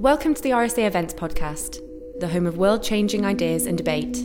[0.00, 1.78] Welcome to the RSA Events Podcast,
[2.20, 4.16] the home of world changing ideas and debate.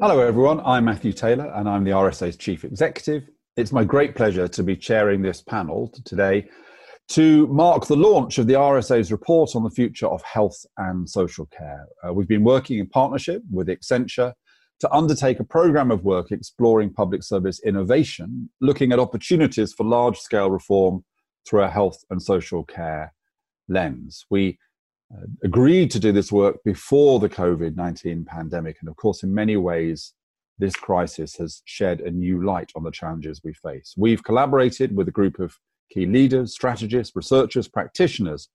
[0.00, 0.60] Hello, everyone.
[0.64, 3.28] I'm Matthew Taylor, and I'm the RSA's Chief Executive.
[3.56, 6.48] It's my great pleasure to be chairing this panel today
[7.10, 11.46] to mark the launch of the RSA's report on the future of health and social
[11.46, 11.86] care.
[12.04, 14.32] Uh, we've been working in partnership with Accenture
[14.80, 20.18] to undertake a program of work exploring public service innovation, looking at opportunities for large
[20.18, 21.04] scale reform
[21.46, 23.12] through a health and social care
[23.68, 24.26] lens.
[24.30, 24.58] We
[25.14, 29.32] uh, agreed to do this work before the COVID 19 pandemic, and of course, in
[29.32, 30.14] many ways,
[30.58, 33.94] this crisis has shed a new light on the challenges we face.
[33.96, 35.54] We've collaborated with a group of
[35.90, 38.48] key leaders, strategists, researchers, practitioners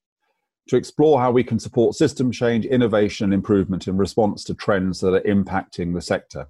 [0.68, 5.00] to explore how we can support system change, innovation, and improvement in response to trends
[5.02, 6.48] that are impacting the sector.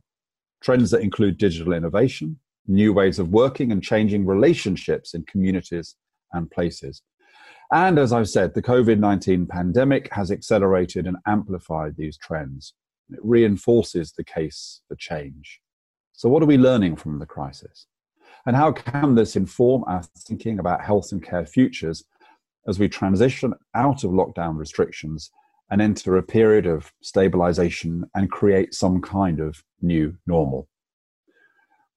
[0.62, 5.96] Trends that include digital innovation, new ways of working, and changing relationships in communities
[6.34, 7.02] and places.
[7.71, 12.74] And as I've said, the COVID 19 pandemic has accelerated and amplified these trends.
[13.10, 15.62] It reinforces the case for change.
[16.12, 17.87] So, what are we learning from the crisis?
[18.46, 22.04] And how can this inform our thinking about health and care futures
[22.68, 25.32] as we transition out of lockdown restrictions
[25.70, 30.68] and enter a period of stabilization and create some kind of new normal?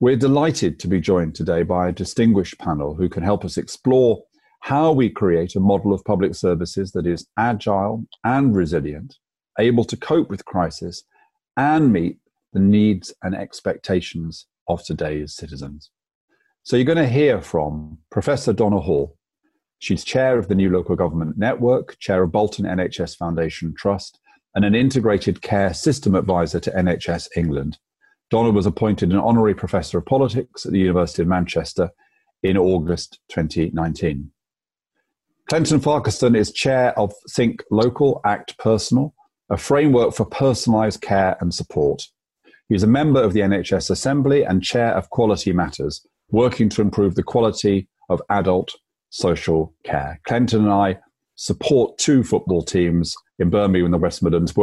[0.05, 4.22] We're delighted to be joined today by a distinguished panel who can help us explore
[4.61, 9.16] how we create a model of public services that is agile and resilient,
[9.58, 11.05] able to cope with crisis
[11.56, 12.19] and meet
[12.52, 15.91] the needs and expectations of today's citizens.
[16.64, 19.16] So you're going to hear from Professor Donna Hall.
[19.78, 24.20] She's chair of the New Local Government Network, chair of Bolton NHS Foundation Trust,
[24.55, 27.78] and an integrated care system advisor to NHS England.
[28.30, 31.91] Donna was appointed an honorary professor of politics at the University of Manchester
[32.42, 34.30] in August 2019.
[35.50, 39.14] Clenton Farquharson is chair of Think Local, Act Personal,
[39.50, 42.02] a framework for personalised care and support.
[42.69, 46.80] He is a member of the NHS Assembly and chair of Quality Matters, working to
[46.80, 48.73] improve the quality of adult
[49.11, 50.20] social care.
[50.27, 50.98] Clenton and I
[51.36, 54.57] support two football teams in Birmingham and the West Midlands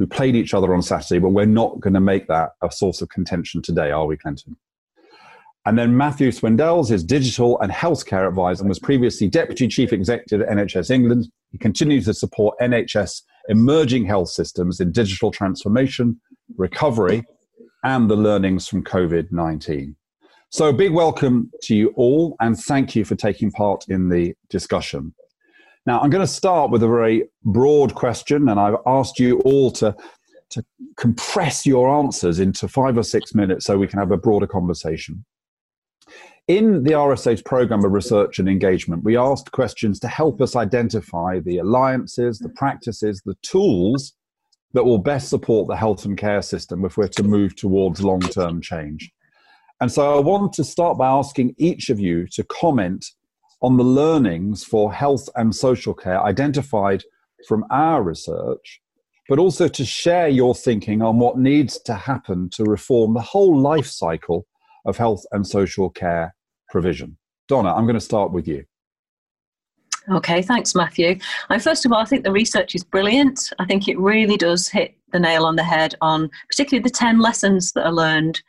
[0.00, 3.02] who played each other on Saturday, but we're not going to make that a source
[3.02, 4.56] of contention today, are we, Clenton?
[5.66, 10.40] And then Matthew Swindells is digital and healthcare advisor and was previously deputy chief executive
[10.40, 11.28] at NHS England.
[11.52, 16.18] He continues to support NHS emerging health systems in digital transformation,
[16.56, 17.22] recovery,
[17.84, 19.94] and the learnings from COVID 19.
[20.48, 24.34] So, a big welcome to you all, and thank you for taking part in the
[24.48, 25.14] discussion.
[25.86, 29.70] Now, I'm going to start with a very broad question, and I've asked you all
[29.72, 29.96] to,
[30.50, 30.64] to
[30.96, 35.24] compress your answers into five or six minutes so we can have a broader conversation.
[36.48, 41.38] In the RSA's program of research and engagement, we asked questions to help us identify
[41.38, 44.14] the alliances, the practices, the tools
[44.72, 48.20] that will best support the health and care system if we're to move towards long
[48.20, 49.12] term change.
[49.80, 53.06] And so I want to start by asking each of you to comment
[53.62, 57.04] on the learnings for health and social care identified
[57.46, 58.80] from our research,
[59.28, 63.58] but also to share your thinking on what needs to happen to reform the whole
[63.58, 64.46] life cycle
[64.84, 66.34] of health and social care
[66.68, 67.16] provision.
[67.48, 68.64] Donna, I'm going to start with you.
[70.10, 71.18] Okay, thanks, Matthew.
[71.60, 73.52] First of all, I think the research is brilliant.
[73.58, 77.20] I think it really does hit the nail on the head on particularly the 10
[77.20, 78.40] lessons that are learned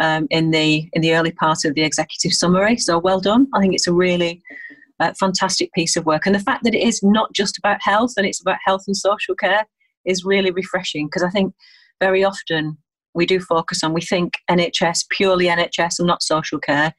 [0.00, 2.76] um, in the in the early part of the executive summary.
[2.76, 3.48] So well done.
[3.54, 4.42] I think it's a really
[5.00, 8.12] uh, fantastic piece of work, and the fact that it is not just about health
[8.16, 9.66] and it's about health and social care
[10.04, 11.54] is really refreshing because I think
[12.00, 12.76] very often
[13.14, 16.92] we do focus on we think NHS purely NHS and not social care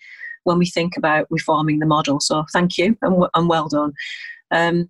[0.46, 2.20] when we think about reforming the model.
[2.20, 3.94] So thank you and, and well done.
[4.52, 4.90] Um,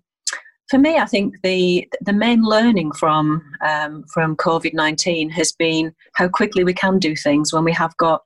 [0.68, 5.94] for me, I think the the main learning from um, from COVID nineteen has been
[6.14, 8.22] how quickly we can do things when we have got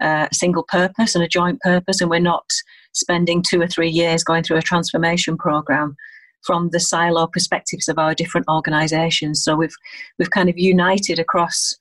[0.00, 2.44] uh, a single purpose and a joint purpose, and we're not
[2.92, 5.96] spending two or three years going through a transformation program
[6.42, 9.42] from the silo perspectives of our different organisations.
[9.42, 9.74] So we've
[10.18, 11.76] we've kind of united across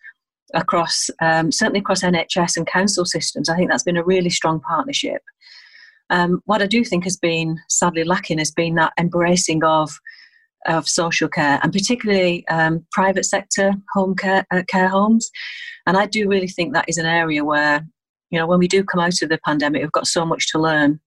[0.54, 3.50] across um, certainly across NHS and council systems.
[3.50, 5.22] I think that's been a really strong partnership.
[6.12, 9.92] Um, what I do think has been sadly lacking has been that embracing of
[10.68, 15.32] of social care and particularly um, private sector home care uh, care homes.
[15.88, 17.84] And I do really think that is an area where
[18.30, 20.60] you know when we do come out of the pandemic, we've got so much to
[20.60, 21.00] learn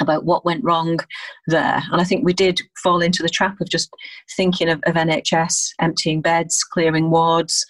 [0.00, 0.98] about what went wrong
[1.46, 1.82] there.
[1.90, 3.90] And I think we did fall into the trap of just
[4.36, 7.66] thinking of, of NHS emptying beds, clearing wards.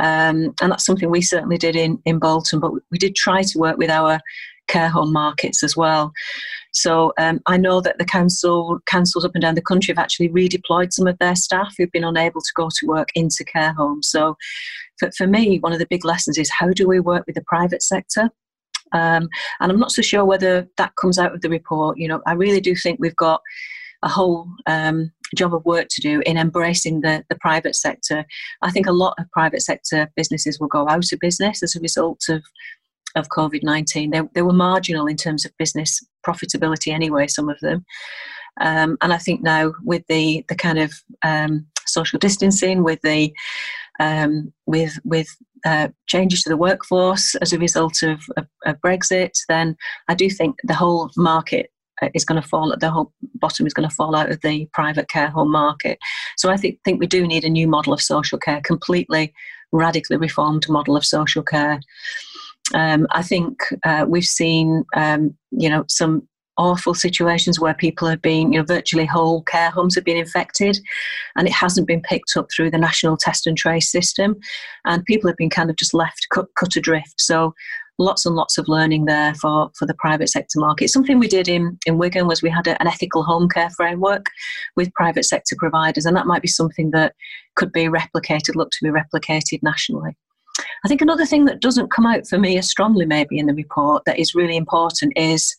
[0.00, 3.58] Um, and that's something we certainly did in, in Bolton, but we did try to
[3.58, 4.20] work with our
[4.66, 6.12] care home markets as well
[6.74, 10.28] So um, I know that the council councils up and down the country have actually
[10.28, 14.08] redeployed some of their staff who've been unable to go to work into care homes.
[14.10, 14.36] So
[14.98, 17.44] for, for me, one of the big lessons is how do we work with the
[17.46, 18.28] private sector?
[18.92, 19.28] Um,
[19.60, 21.96] and I'm not so sure whether that comes out of the report.
[21.96, 23.40] You know, I really do think we've got
[24.02, 28.24] a whole um, job of work to do in embracing the, the private sector.
[28.62, 31.80] I think a lot of private sector businesses will go out of business as a
[31.80, 32.42] result of
[33.14, 34.10] of COVID 19.
[34.10, 37.84] They, they were marginal in terms of business profitability anyway, some of them.
[38.60, 43.32] Um, and I think now with the, the kind of um, social distancing, with the
[44.00, 45.28] um, with with
[45.64, 49.76] uh, changes to the workforce as a result of, of, of, Brexit, then
[50.08, 51.70] I do think the whole market
[52.02, 52.74] uh, is going to fall.
[52.78, 55.98] The whole bottom is going to fall out of the private care home market.
[56.36, 59.32] So I think think we do need a new model of social care, completely
[59.72, 61.80] radically reformed model of social care.
[62.72, 66.26] Um, I think uh, we've seen, um, you know, some
[66.56, 70.78] awful situations where people have been, you know, virtually whole care homes have been infected,
[71.36, 74.36] and it hasn't been picked up through the national test and trace system,
[74.84, 77.14] and people have been kind of just left cut, cut adrift.
[77.18, 77.54] So
[77.98, 80.88] lots and lots of learning there for, for the private sector market.
[80.88, 84.26] Something we did in, in Wigan was we had a, an ethical home care framework
[84.74, 87.14] with private sector providers, and that might be something that
[87.56, 90.16] could be replicated, look to be replicated nationally.
[90.84, 93.54] I think another thing that doesn't come out for me as strongly, maybe in the
[93.54, 95.54] report, that is really important is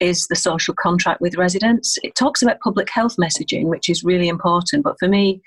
[0.00, 1.98] is the social contract with residents.
[2.02, 4.82] It talks about public health messaging, which is really important.
[4.82, 5.42] But for me,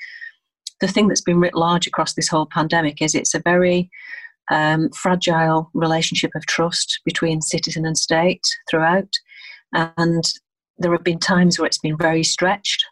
[0.79, 3.89] the thing that's been writ large across this whole pandemic is it's a very
[4.51, 9.09] um, fragile relationship of trust between citizen and state throughout.
[9.73, 10.23] And
[10.77, 12.85] there have been times where it's been very stretched.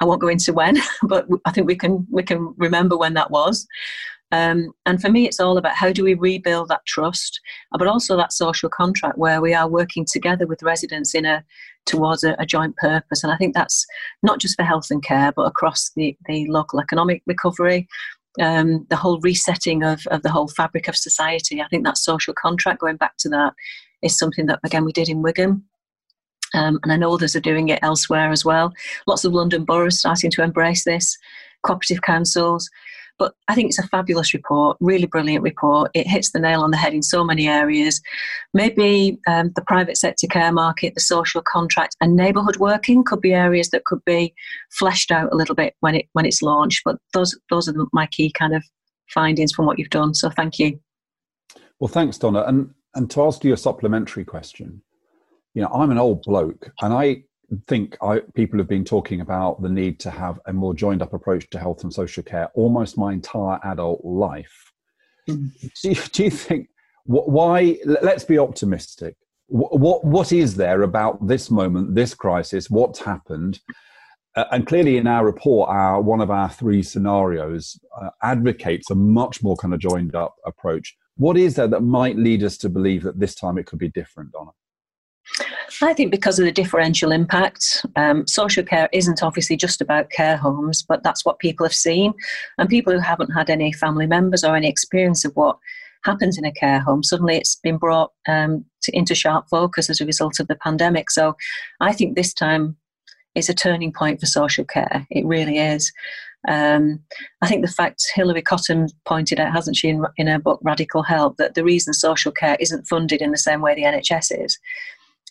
[0.00, 3.30] I won't go into when, but I think we can we can remember when that
[3.30, 3.66] was.
[4.34, 7.40] Um, and for me, it's all about how do we rebuild that trust,
[7.70, 11.44] but also that social contract where we are working together with residents in a
[11.86, 13.22] towards a, a, joint purpose.
[13.22, 13.86] And I think that's
[14.24, 17.86] not just for health and care, but across the, the local economic recovery,
[18.40, 21.62] um, the whole resetting of, of the whole fabric of society.
[21.62, 23.52] I think that social contract, going back to that,
[24.02, 25.62] is something that again we did in Wigan.
[26.54, 28.72] Um, and I know others are doing it elsewhere as well.
[29.06, 31.16] Lots of London boroughs starting to embrace this,
[31.64, 32.68] cooperative councils.
[33.18, 35.90] But I think it's a fabulous report, really brilliant report.
[35.94, 38.00] It hits the nail on the head in so many areas.
[38.52, 43.32] Maybe um, the private sector care market, the social contract, and neighbourhood working could be
[43.32, 44.34] areas that could be
[44.70, 46.82] fleshed out a little bit when it when it's launched.
[46.84, 48.64] But those those are my key kind of
[49.08, 50.14] findings from what you've done.
[50.14, 50.80] So thank you.
[51.78, 52.42] Well, thanks, Donna.
[52.42, 54.82] And and to ask you a supplementary question,
[55.54, 57.24] you know, I'm an old bloke, and I
[57.66, 61.12] think I, people have been talking about the need to have a more joined up
[61.12, 64.72] approach to health and social care almost my entire adult life.
[65.28, 65.50] Mm.
[65.82, 66.68] Do, you, do, you, think
[67.04, 67.78] why?
[67.84, 69.16] Let's be optimistic.
[69.48, 72.70] What what is there about this moment, this crisis?
[72.70, 73.60] What's happened?
[74.36, 78.94] Uh, and clearly, in our report, our one of our three scenarios uh, advocates a
[78.94, 80.96] much more kind of joined up approach.
[81.16, 83.90] What is there that might lead us to believe that this time it could be
[83.90, 84.50] different, Donna?
[85.82, 90.36] I think because of the differential impact, um, social care isn't obviously just about care
[90.36, 92.14] homes, but that's what people have seen.
[92.58, 95.58] And people who haven't had any family members or any experience of what
[96.04, 100.00] happens in a care home, suddenly it's been brought um, to, into sharp focus as
[100.00, 101.10] a result of the pandemic.
[101.10, 101.36] So
[101.80, 102.76] I think this time
[103.34, 105.06] is a turning point for social care.
[105.10, 105.92] It really is.
[106.46, 107.00] Um,
[107.40, 111.02] I think the fact Hilary Cottam pointed out, hasn't she, in, in her book Radical
[111.02, 114.58] Help, that the reason social care isn't funded in the same way the NHS is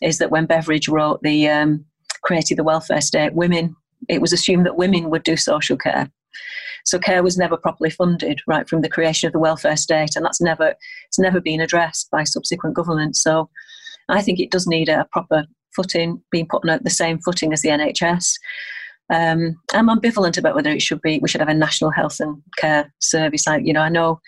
[0.03, 1.85] is that when Beveridge wrote the um,
[2.23, 3.75] created the welfare state, women
[4.09, 6.11] it was assumed that women would do social care.
[6.85, 10.25] So care was never properly funded right from the creation of the welfare state, and
[10.25, 10.75] that's never
[11.07, 13.21] it's never been addressed by subsequent governments.
[13.21, 13.49] So
[14.09, 15.45] I think it does need a proper
[15.75, 18.33] footing, being put on the same footing as the NHS.
[19.13, 22.41] Um, I'm ambivalent about whether it should be we should have a national health and
[22.57, 23.47] care service.
[23.47, 24.19] I, you know, I know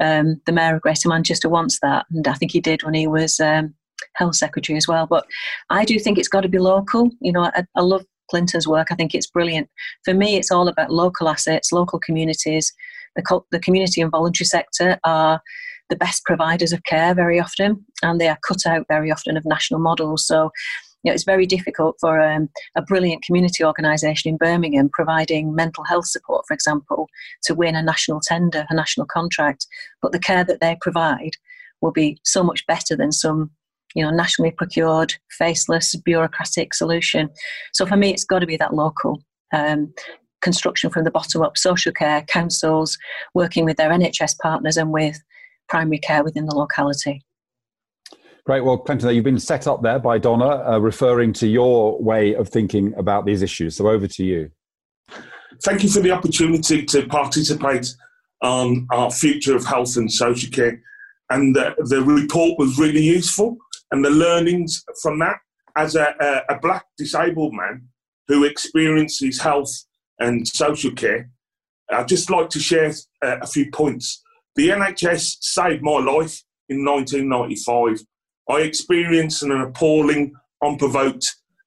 [0.00, 3.06] um, the mayor of Greater Manchester wants that, and I think he did when he
[3.06, 3.74] was um,
[4.14, 5.06] health secretary as well.
[5.06, 5.26] But
[5.70, 7.10] I do think it's got to be local.
[7.20, 8.88] You know, I, I love Clenton's work.
[8.90, 9.68] I think it's brilliant.
[10.04, 12.72] For me, it's all about local assets, local communities.
[13.16, 15.40] The, the community and voluntary sector are
[15.90, 19.44] the best providers of care very often, and they are cut out very often of
[19.44, 20.26] national models.
[20.26, 20.50] So,
[21.02, 25.84] you know, it's very difficult for um, a brilliant community organisation in Birmingham providing mental
[25.84, 27.08] health support, for example,
[27.42, 29.66] to win a national tender, a national contract.
[30.00, 31.32] But the care that they provide
[31.82, 33.50] will be so much better than some
[33.94, 37.28] you know, nationally procured, faceless, bureaucratic solution.
[37.72, 39.22] So for me, it's got to be that local
[39.52, 39.92] um,
[40.40, 42.98] construction from the bottom up, social care, councils
[43.34, 45.20] working with their NHS partners and with
[45.68, 47.22] primary care within the locality.
[48.44, 48.64] Great.
[48.64, 52.48] Well, Clenton, you've been set up there by Donna, uh, referring to your way of
[52.48, 53.76] thinking about these issues.
[53.76, 54.50] So over to you.
[55.62, 57.94] Thank you for the opportunity to participate
[58.42, 60.82] on our future of health and social care.
[61.30, 63.56] And the, the report was really useful,
[63.92, 65.36] and the learnings from that
[65.76, 67.86] as a, a, a black disabled man
[68.26, 69.70] who experiences health
[70.18, 71.30] and social care,
[71.90, 74.22] I'd just like to share uh, a few points.
[74.56, 78.04] The NHS saved my life in 1995.
[78.48, 80.34] I experienced an appalling,
[80.64, 81.26] unprovoked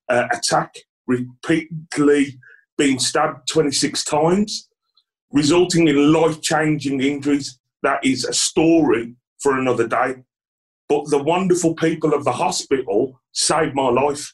[0.10, 0.76] uh, attack,
[1.08, 2.40] repeatedly
[2.78, 4.68] being stabbed 26 times,
[5.32, 7.60] resulting in life changing injuries.
[7.84, 10.16] That is a story for another day.
[10.88, 14.34] But the wonderful people of the hospital saved my life.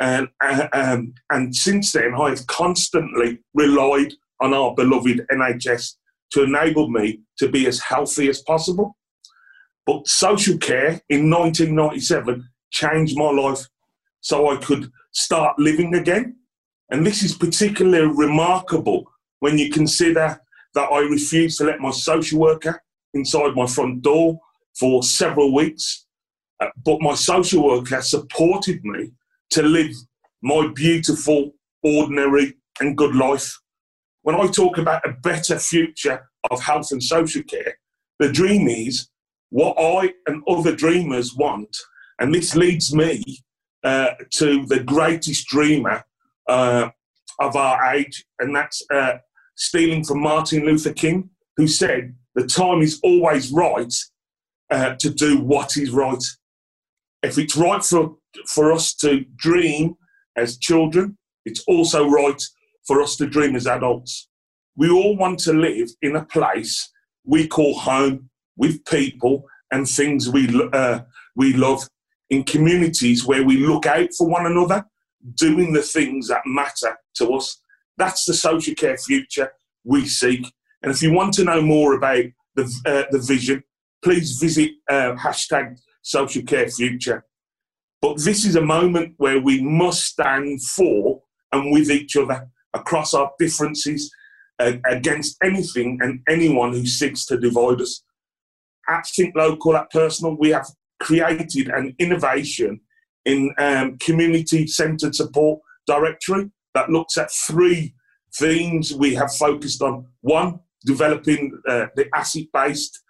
[0.00, 5.94] And, uh, um, and since then, I've constantly relied on our beloved NHS
[6.32, 8.96] to enable me to be as healthy as possible.
[9.86, 13.66] But social care in 1997 changed my life
[14.20, 16.36] so I could start living again.
[16.90, 19.04] And this is particularly remarkable
[19.40, 20.40] when you consider
[20.74, 22.82] that I refused to let my social worker
[23.14, 24.40] inside my front door
[24.78, 26.06] for several weeks.
[26.60, 29.12] Uh, but my social worker supported me
[29.50, 29.92] to live
[30.42, 31.52] my beautiful,
[31.82, 33.58] ordinary, and good life.
[34.22, 37.78] When I talk about a better future of health and social care,
[38.18, 39.08] the dream is
[39.50, 41.76] what I and other dreamers want.
[42.18, 43.22] And this leads me
[43.84, 46.04] uh, to the greatest dreamer
[46.48, 46.90] uh,
[47.40, 49.18] of our age, and that's uh,
[49.56, 53.92] stealing from Martin Luther King, who said, The time is always right
[54.74, 56.22] uh, to do what is right.
[57.22, 58.16] If it's right for,
[58.48, 59.94] for us to dream
[60.36, 62.42] as children, it's also right
[62.86, 64.28] for us to dream as adults.
[64.76, 66.90] We all want to live in a place
[67.24, 71.00] we call home with people and things we, uh,
[71.36, 71.88] we love
[72.30, 74.84] in communities where we look out for one another,
[75.36, 77.60] doing the things that matter to us.
[77.96, 79.52] That's the social care future
[79.84, 80.52] we seek.
[80.82, 82.24] And if you want to know more about
[82.56, 83.62] the, uh, the vision,
[84.04, 87.24] please visit uh, hashtag social care future.
[88.02, 93.14] But this is a moment where we must stand for and with each other across
[93.14, 94.12] our differences
[94.58, 98.04] uh, against anything and anyone who seeks to divide us.
[98.88, 100.66] At Think Local, Act Personal, we have
[101.00, 102.80] created an innovation
[103.24, 107.94] in um, community centred support directory that looks at three
[108.36, 110.06] themes we have focused on.
[110.20, 113.00] One, developing uh, the asset based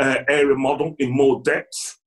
[0.00, 1.98] uh, area model in more depth.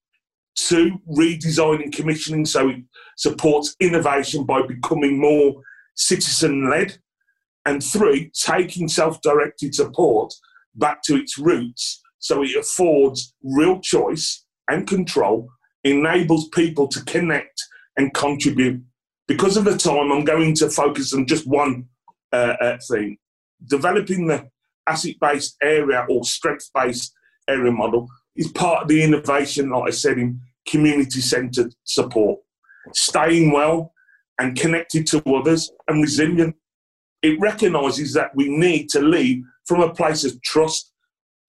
[0.55, 2.83] Two, redesigning commissioning so it
[3.17, 5.61] supports innovation by becoming more
[5.95, 6.97] citizen led.
[7.65, 10.33] And three, taking self directed support
[10.75, 15.49] back to its roots so it affords real choice and control,
[15.83, 17.63] enables people to connect
[17.97, 18.81] and contribute.
[19.27, 21.85] Because of the time, I'm going to focus on just one
[22.31, 23.17] uh, uh, thing
[23.67, 24.47] developing the
[24.87, 27.13] asset based area or strength based
[27.51, 32.39] area model is part of the innovation, like I said, in community centered support.
[32.93, 33.93] Staying well
[34.39, 36.55] and connected to others and resilient.
[37.21, 40.91] It recognises that we need to lead from a place of trust.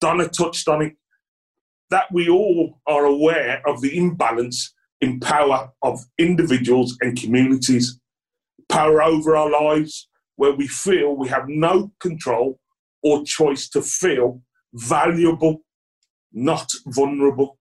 [0.01, 0.95] Donna touched on it.
[1.91, 7.99] That we all are aware of the imbalance in power of individuals and communities,
[8.69, 12.59] power over our lives, where we feel we have no control
[13.03, 14.41] or choice to feel
[14.75, 15.63] valuable
[16.33, 17.59] not vulnerable.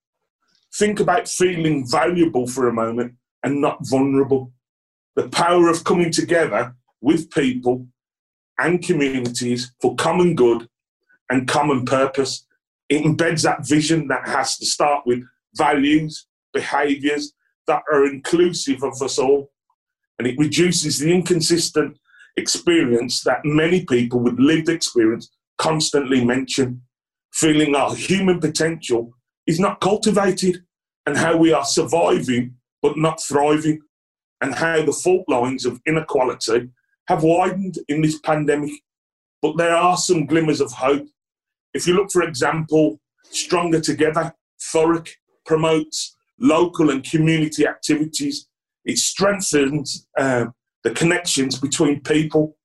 [0.73, 4.51] Think about feeling valuable for a moment and not vulnerable.
[5.15, 7.87] The power of coming together with people
[8.57, 10.69] and communities for common good
[11.29, 12.45] and common purpose.
[12.89, 15.23] It embeds that vision that has to start with
[15.55, 17.33] values, behaviours
[17.67, 19.51] that are inclusive of us all.
[20.19, 21.97] And it reduces the inconsistent
[22.37, 26.81] experience that many people with lived experience constantly mention
[27.31, 29.13] feeling our human potential
[29.47, 30.63] is not cultivated
[31.05, 33.79] and how we are surviving but not thriving
[34.41, 36.69] and how the fault lines of inequality
[37.07, 38.71] have widened in this pandemic.
[39.41, 41.07] But there are some glimmers of hope.
[41.73, 45.09] If you look, for example, Stronger Together, Thurrock
[45.45, 48.47] promotes local and community activities.
[48.85, 50.45] It strengthens uh,
[50.83, 52.57] the connections between people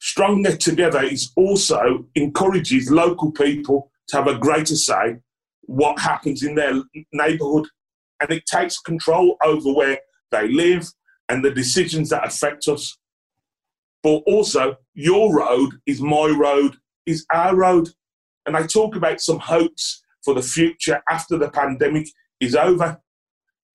[0.00, 5.16] Stronger Together is also encourages local people to have a greater say
[5.62, 7.66] what happens in their neighbourhood,
[8.20, 9.98] and it takes control over where
[10.30, 10.88] they live
[11.28, 12.96] and the decisions that affect us.
[14.02, 16.76] But also, your road is my road,
[17.06, 17.90] is our road.
[18.46, 22.08] And I talk about some hopes for the future after the pandemic
[22.40, 23.00] is over.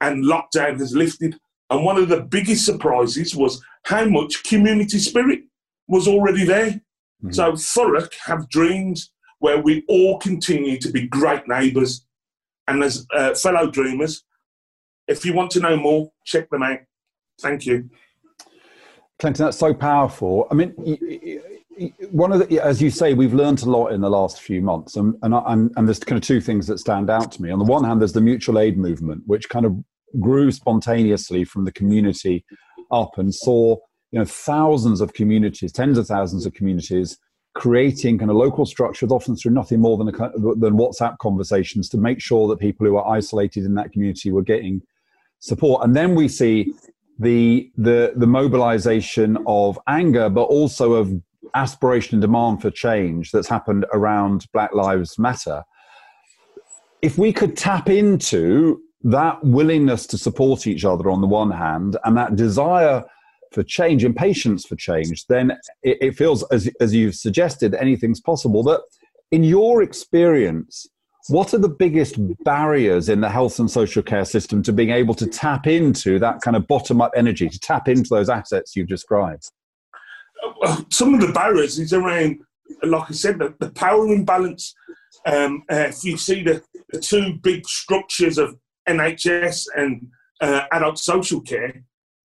[0.01, 1.37] and lockdown has lifted.
[1.69, 5.41] And one of the biggest surprises was how much community spirit
[5.87, 6.71] was already there.
[6.71, 7.31] Mm-hmm.
[7.31, 12.05] So Thurrock have dreams where we all continue to be great neighbours.
[12.67, 14.23] And as uh, fellow dreamers,
[15.07, 16.79] if you want to know more, check them out.
[17.41, 17.89] Thank you.
[19.21, 20.47] Clenton, that's so powerful.
[20.51, 20.71] I mean,
[22.11, 24.95] one of the, as you say, we've learned a lot in the last few months,
[24.95, 27.51] and and, and and there's kind of two things that stand out to me.
[27.51, 29.77] On the one hand, there's the mutual aid movement, which kind of
[30.19, 32.45] grew spontaneously from the community
[32.91, 33.77] up and saw
[34.11, 37.17] you know thousands of communities, tens of thousands of communities
[37.55, 41.97] creating kind of local structures, often through nothing more than a, than WhatsApp conversations, to
[41.97, 44.81] make sure that people who are isolated in that community were getting
[45.39, 45.83] support.
[45.83, 46.73] And then we see
[47.17, 51.11] the the the mobilization of anger, but also of
[51.55, 55.63] aspiration and demand for change that's happened around Black Lives Matter.
[57.01, 61.95] If we could tap into that willingness to support each other on the one hand
[62.03, 63.05] and that desire
[63.51, 65.51] for change and patience for change, then
[65.83, 68.63] it, it feels, as, as you've suggested, anything's possible.
[68.63, 68.81] But
[69.31, 70.87] in your experience,
[71.27, 75.15] what are the biggest barriers in the health and social care system to being able
[75.15, 78.87] to tap into that kind of bottom up energy, to tap into those assets you've
[78.87, 79.49] described?
[80.89, 82.39] some of the barriers is around,
[82.83, 84.73] like I said, the, the power imbalance.
[85.25, 86.61] Um, uh, if you see the,
[86.91, 88.55] the two big structures of
[88.87, 90.07] NHS and
[90.41, 91.83] uh, adult social care,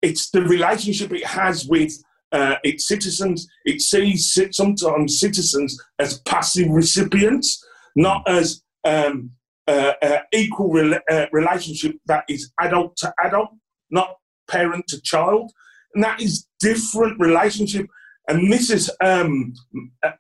[0.03, 1.93] it's the relationship it has with
[2.33, 3.47] uh, its citizens.
[3.65, 7.63] It sees sometimes citizens as passive recipients,
[7.97, 9.31] not as um,
[9.67, 13.51] uh, uh, equal re- uh, relationship that is adult to adult,
[13.91, 14.17] not
[14.49, 15.51] parent to child.
[15.95, 17.87] And that is different relationship.
[18.29, 19.53] And this has um,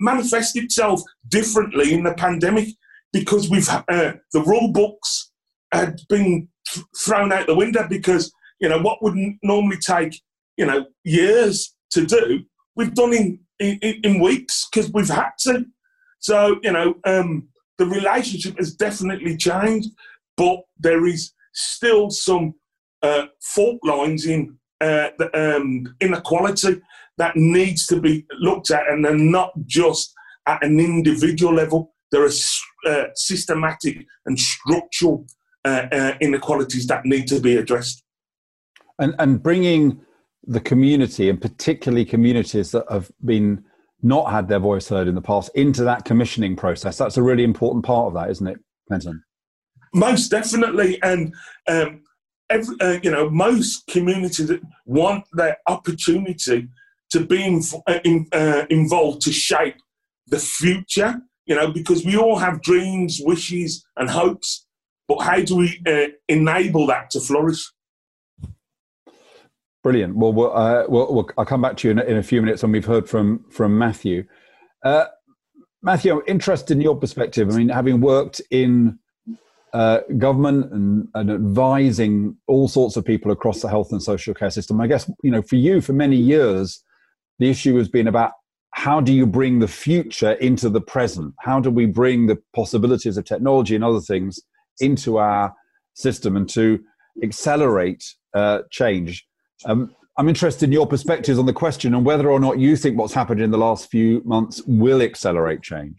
[0.00, 2.68] manifested itself differently in the pandemic
[3.12, 5.30] because we've uh, the rule books
[5.72, 10.20] had been th- thrown out the window because you know what would normally take
[10.56, 12.44] you know years to do,
[12.76, 15.64] we've done in in, in weeks because we've had to.
[16.18, 19.90] So you know um, the relationship has definitely changed,
[20.36, 22.54] but there is still some
[23.02, 26.80] uh, fault lines in uh, the um, inequality
[27.18, 30.14] that needs to be looked at, and they're not just
[30.46, 31.94] at an individual level.
[32.12, 32.30] There are
[32.86, 35.26] uh, systematic and structural
[35.64, 38.02] uh, uh, inequalities that need to be addressed.
[39.00, 40.00] And, and bringing
[40.45, 43.65] the community, and particularly communities that have been
[44.02, 47.45] not had their voice heard in the past, into that commissioning process, that's a really
[47.45, 48.58] important part of that, isn't it,
[48.91, 49.21] Clenton?
[49.95, 51.34] Most definitely, and
[51.67, 52.02] um,
[52.49, 54.50] every, uh, you know, most communities
[54.86, 56.69] want their opportunity
[57.10, 59.76] to be uh, in, uh, involved to shape
[60.28, 64.67] the future, you know, because we all have dreams, wishes, and hopes,
[65.08, 67.60] but how do we uh, enable that to flourish?
[69.82, 70.16] Brilliant.
[70.16, 72.62] Well, we'll, uh, we'll, we'll, I'll come back to you in, in, a few minutes
[72.62, 74.25] when we've heard from from Matthew.
[74.84, 75.06] Uh,
[75.82, 77.49] Matthew, I'm interested in your perspective.
[77.50, 78.99] I mean, having worked in
[79.73, 84.50] uh, government and, and, advising all sorts of people across the health and social care
[84.50, 86.84] system, I guess you know for you for many years,
[87.38, 88.32] the issue has been about
[88.73, 91.34] how do you bring the future into the present?
[91.38, 94.38] How do we bring the possibilities of technology and other things
[94.78, 95.54] into our
[95.95, 96.80] system and to
[97.23, 99.26] accelerate uh, change?
[99.64, 102.99] Um, I'm interested in your perspectives on the question and whether or not you think
[102.99, 105.96] what's happened in the last few months will accelerate change.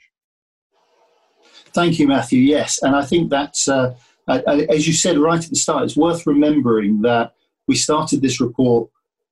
[1.73, 2.39] Thank you, Matthew.
[2.39, 3.95] Yes, and I think that's, uh,
[4.27, 7.33] as you said right at the start, it's worth remembering that
[7.67, 8.89] we started this report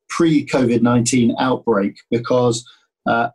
[0.08, 2.68] pre COVID 19 outbreak because
[3.06, 3.30] uh,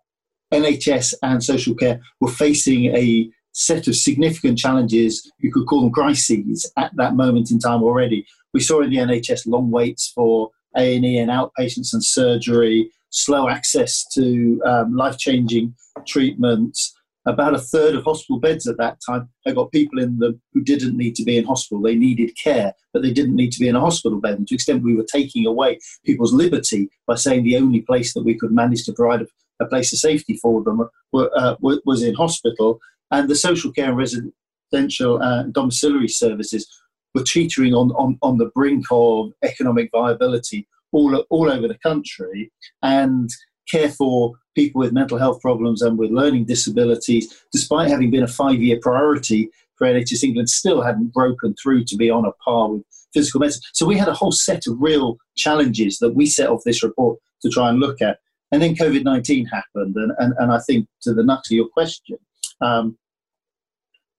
[0.53, 5.93] NHS and social care were facing a set of significant challenges, you could call them
[5.93, 8.27] crises, at that moment in time already.
[8.53, 14.05] We saw in the NHS long waits for A&E and outpatients and surgery, slow access
[14.15, 15.75] to um, life-changing
[16.07, 16.95] treatments,
[17.27, 20.63] about a third of hospital beds at that time had got people in them who
[20.63, 21.83] didn't need to be in hospital.
[21.83, 24.39] They needed care, but they didn't need to be in a hospital bed.
[24.39, 28.13] And to the extent we were taking away people's liberty by saying the only place
[28.15, 29.27] that we could manage to provide a,
[29.61, 32.79] a place of safety for them were, uh, was in hospital.
[33.11, 36.69] And the social care and residential uh, domiciliary services
[37.15, 42.53] were teetering on, on, on the brink of economic viability all, all over the country.
[42.83, 43.31] And
[43.71, 48.29] care for people with mental health problems and with learning disabilities, despite having been a
[48.29, 52.73] five year priority for NHS England, still hadn't broken through to be on a par
[52.73, 53.63] with physical medicine.
[53.73, 57.19] So we had a whole set of real challenges that we set off this report
[57.43, 58.19] to try and look at.
[58.53, 59.97] And then COVID 19 happened.
[59.97, 62.19] And, and, and I think to the nut of your question,
[62.61, 62.97] um,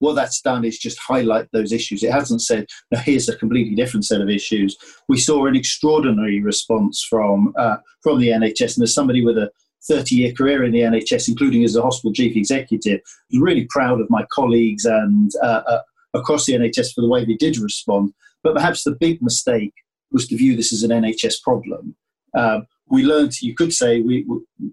[0.05, 2.03] what that's done is just highlight those issues.
[2.03, 4.77] It hasn't said, no, here's a completely different set of issues.
[5.09, 9.49] We saw an extraordinary response from uh, from the NHS, and as somebody with a
[9.87, 12.99] 30 year career in the NHS, including as a hospital chief executive,
[13.33, 15.81] I'm really proud of my colleagues and uh, uh,
[16.13, 18.13] across the NHS for the way they did respond.
[18.43, 19.73] But perhaps the big mistake
[20.11, 21.95] was to view this as an NHS problem.
[22.37, 24.25] Um, we learned, you could say, we,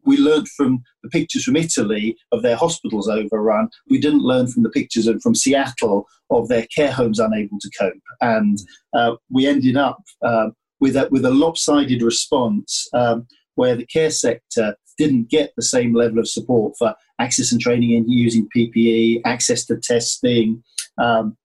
[0.04, 3.68] we learned from the pictures from Italy of their hospitals overrun.
[3.88, 7.94] We didn't learn from the pictures from Seattle of their care homes unable to cope.
[8.20, 8.58] And
[8.94, 14.10] uh, we ended up uh, with, a, with a lopsided response um, where the care
[14.10, 19.22] sector didn't get the same level of support for access and training in using PPE,
[19.24, 20.62] access to testing,
[20.98, 21.36] um,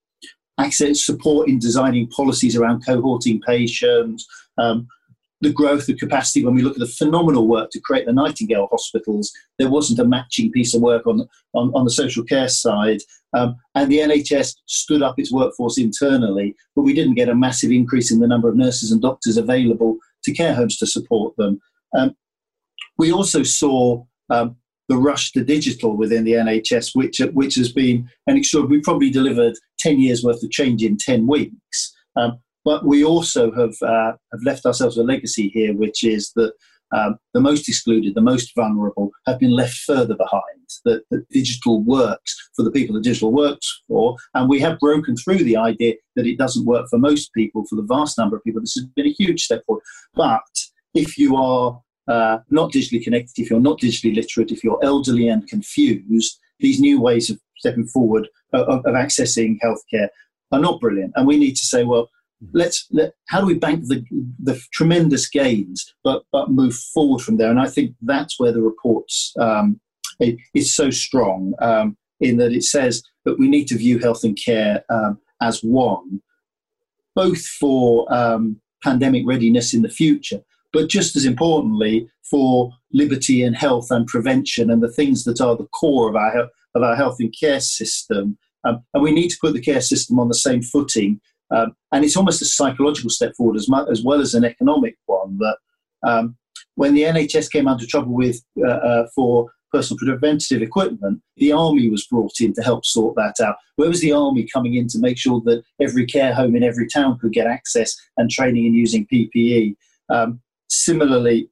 [0.58, 4.26] access support in designing policies around cohorting patients,
[4.58, 4.86] um,
[5.40, 8.68] the growth of capacity, when we look at the phenomenal work to create the Nightingale
[8.70, 12.98] hospitals, there wasn't a matching piece of work on, on, on the social care side.
[13.36, 17.70] Um, and the NHS stood up its workforce internally, but we didn't get a massive
[17.70, 21.60] increase in the number of nurses and doctors available to care homes to support them.
[21.96, 22.16] Um,
[22.96, 24.56] we also saw um,
[24.88, 29.10] the rush to digital within the NHS, which, which has been an extraordinary, we probably
[29.10, 31.94] delivered 10 years worth of change in 10 weeks.
[32.16, 36.52] Um, but we also have, uh, have left ourselves a legacy here, which is that
[36.94, 40.42] um, the most excluded, the most vulnerable, have been left further behind.
[40.84, 45.16] That, that, digital works for the people that digital works for, and we have broken
[45.16, 47.64] through the idea that it doesn't work for most people.
[47.70, 49.82] For the vast number of people, this has been a huge step forward.
[50.14, 50.52] But
[50.92, 55.28] if you are uh, not digitally connected, if you're not digitally literate, if you're elderly
[55.28, 60.08] and confused, these new ways of stepping forward uh, of, of accessing healthcare
[60.52, 61.12] are not brilliant.
[61.16, 62.10] And we need to say, well,
[62.52, 64.04] let's let, how do we bank the
[64.42, 67.50] the tremendous gains but but move forward from there?
[67.50, 69.80] And i think that's where the reports um,
[70.54, 74.38] is so strong um, in that it says that we need to view health and
[74.42, 76.20] care um, as one
[77.14, 80.40] both for um, pandemic readiness in the future
[80.72, 85.56] but just as importantly for liberty and health and prevention and the things that are
[85.56, 88.38] the core of our of our health and care system.
[88.64, 91.20] Um, and we need to put the care system on the same footing
[91.50, 94.96] um, and it's almost a psychological step forward as, much, as well as an economic
[95.06, 95.38] one.
[95.38, 95.56] That
[96.06, 96.36] um,
[96.74, 101.88] when the NHS came under trouble with uh, uh, for personal preventative equipment, the army
[101.90, 103.56] was brought in to help sort that out.
[103.76, 106.88] Where was the army coming in to make sure that every care home in every
[106.88, 109.76] town could get access and training in using PPE?
[110.10, 111.50] Um, similarly,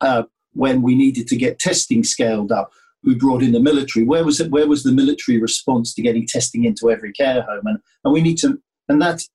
[0.00, 2.70] uh, when we needed to get testing scaled up,
[3.04, 4.04] we brought in the military.
[4.04, 4.50] Where was it?
[4.50, 7.66] Where was the military response to getting testing into every care home?
[7.66, 9.28] And, and we need to and that's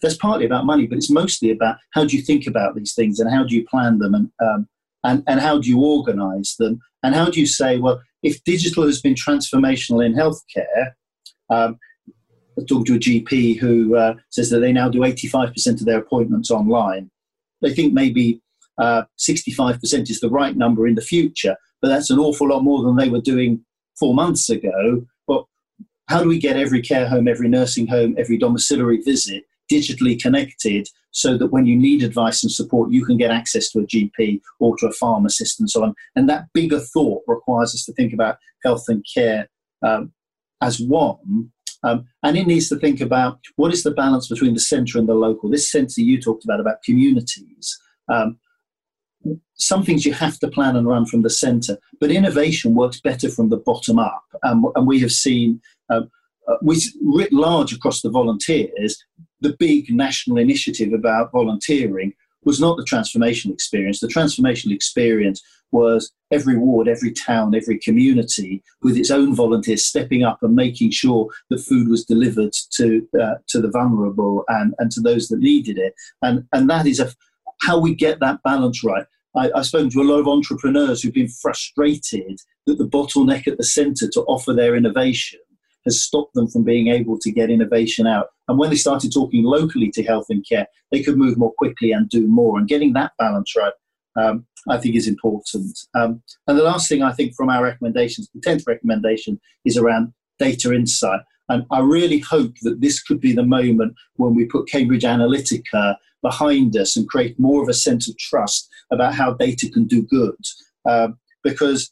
[0.00, 3.20] that's partly about money, but it's mostly about how do you think about these things
[3.20, 4.68] and how do you plan them and um,
[5.04, 8.84] and, and how do you organize them and how do you say, well, if digital
[8.84, 10.92] has been transformational in healthcare,
[11.50, 11.78] um,
[12.58, 15.98] I talked to a GP who uh, says that they now do 85% of their
[15.98, 17.10] appointments online.
[17.62, 18.40] They think maybe
[18.78, 22.82] uh, 65% is the right number in the future, but that's an awful lot more
[22.82, 23.64] than they were doing
[23.98, 25.06] four months ago
[26.08, 30.88] how do we get every care home, every nursing home, every domiciliary visit digitally connected
[31.10, 34.40] so that when you need advice and support, you can get access to a GP
[34.60, 35.94] or to a pharmacist and so on.
[36.14, 39.48] And that bigger thought requires us to think about health and care
[39.82, 40.12] um,
[40.60, 41.50] as one.
[41.82, 45.08] Um, and it needs to think about what is the balance between the centre and
[45.08, 45.48] the local.
[45.48, 47.78] This that you talked about, about communities.
[48.12, 48.38] Um,
[49.54, 53.28] some things you have to plan and run from the centre, but innovation works better
[53.28, 54.22] from the bottom up.
[54.44, 56.10] Um, and we have seen um,
[56.48, 59.02] uh, which writ large across the volunteers,
[59.40, 62.12] the big national initiative about volunteering
[62.44, 63.98] was not the transformational experience.
[64.00, 70.22] The transformational experience was every ward, every town, every community with its own volunteers stepping
[70.22, 74.90] up and making sure that food was delivered to uh, to the vulnerable and, and
[74.92, 75.94] to those that needed it.
[76.22, 77.12] And and that is a,
[77.60, 79.06] how we get that balance right.
[79.34, 83.58] I, I've spoken to a lot of entrepreneurs who've been frustrated that the bottleneck at
[83.58, 85.40] the centre to offer their innovation
[85.86, 88.28] has stopped them from being able to get innovation out.
[88.48, 91.92] And when they started talking locally to health and care, they could move more quickly
[91.92, 92.58] and do more.
[92.58, 93.72] And getting that balance right,
[94.16, 95.78] um, I think, is important.
[95.94, 100.12] Um, and the last thing I think from our recommendations, the 10th recommendation, is around
[100.38, 101.20] data insight.
[101.48, 105.96] And I really hope that this could be the moment when we put Cambridge Analytica
[106.22, 110.02] behind us and create more of a sense of trust about how data can do
[110.02, 110.34] good.
[110.88, 111.90] Um, because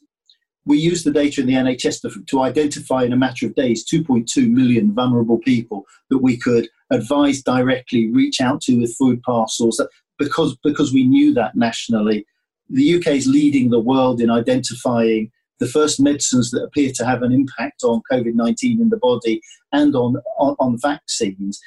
[0.65, 3.85] we use the data in the NHS to, to, identify in a matter of days
[3.85, 9.79] 2.2 million vulnerable people that we could advise directly, reach out to with food parcels.
[10.17, 12.25] Because, because we knew that nationally,
[12.69, 17.21] the UK is leading the world in identifying the first medicines that appear to have
[17.21, 21.59] an impact on COVID 19 in the body and on, on, on vaccines.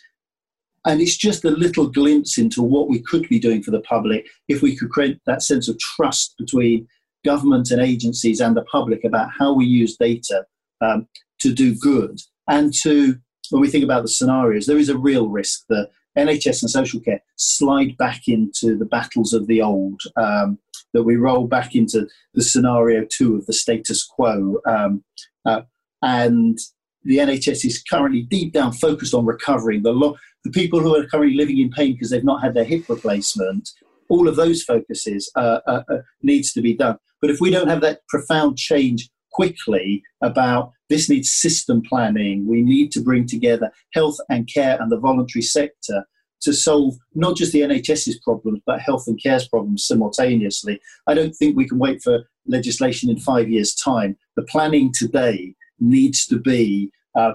[0.84, 4.26] And it's just a little glimpse into what we could be doing for the public
[4.48, 6.86] if we could create that sense of trust between
[7.24, 10.44] government and agencies and the public about how we use data
[10.80, 11.08] um,
[11.40, 12.20] to do good.
[12.48, 13.16] And to,
[13.50, 17.00] when we think about the scenarios, there is a real risk that NHS and social
[17.00, 20.58] care slide back into the battles of the old, um,
[20.94, 24.60] that we roll back into the scenario two of the status quo.
[24.66, 25.04] Um,
[25.44, 25.62] uh,
[26.02, 26.58] and
[27.04, 31.06] the NHS is currently deep down focused on recovering the, lo- the people who are
[31.06, 33.70] currently living in pain because they've not had their hip replacement.
[34.08, 36.98] All of those focuses uh, uh, uh needs to be done.
[37.20, 42.46] But if we don't have that profound change quickly about this needs system planning.
[42.46, 46.06] We need to bring together health and care and the voluntary sector
[46.40, 50.80] to solve not just the NHS's problems, but health and care's problems simultaneously.
[51.06, 54.16] I don't think we can wait for legislation in five years' time.
[54.36, 57.32] The planning today needs to be uh,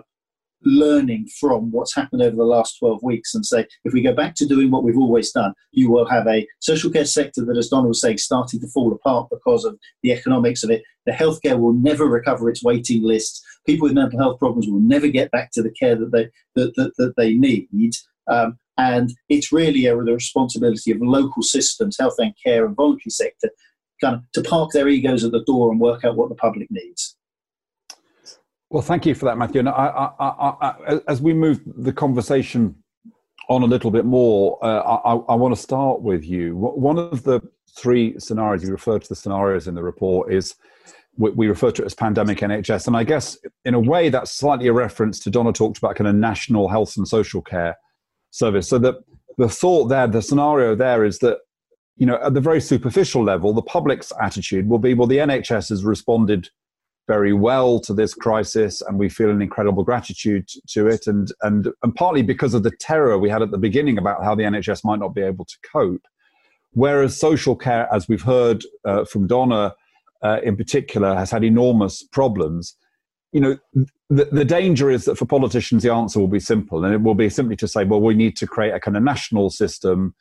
[0.65, 4.35] learning from what's happened over the last 12 weeks and say, if we go back
[4.35, 7.69] to doing what we've always done, you will have a social care sector that, as
[7.69, 10.83] Donald was saying, starting to fall apart because of the economics of it.
[11.05, 13.41] The healthcare will never recover its waiting lists.
[13.65, 16.73] People with mental health problems will never get back to the care that they, that,
[16.75, 17.67] that, that they need.
[18.27, 23.11] Um, and it's really a, the responsibility of local systems, health and care and voluntary
[23.11, 23.49] sector,
[24.01, 26.67] kind of to park their egos at the door and work out what the public
[26.71, 27.15] needs.
[28.73, 29.59] Well, thank you for that, Matthew.
[29.59, 30.25] And I, I,
[30.59, 32.75] I, as we move the conversation
[33.47, 36.55] on a little bit more, uh, I, want to start with you.
[36.55, 37.39] One of the
[37.77, 40.55] three scenarios you refer to the scenarios in the report is
[41.17, 44.65] we, refer to it as pandemic NHS, and I guess in a way that's slightly
[44.65, 47.77] a reference to Donna talked about kind of national health and social care
[48.31, 48.67] service.
[48.67, 49.03] So the
[49.37, 51.37] the thought there, the scenario there is that
[51.97, 55.69] you know at the very superficial level, the public's attitude will be, well, the NHS
[55.69, 56.49] has responded
[57.07, 61.07] very well to this crisis and we feel an incredible gratitude to it.
[61.07, 64.35] And and and partly because of the terror we had at the beginning about how
[64.35, 66.05] the NHS might not be able to cope.
[66.71, 69.75] Whereas social care as we've heard uh, from Donna
[70.21, 72.75] uh, in particular has had enormous problems.
[73.33, 73.57] You know
[74.09, 77.15] the, the danger is that for politicians the answer will be simple and it will
[77.15, 80.13] be simply to say well we need to create a kind of national system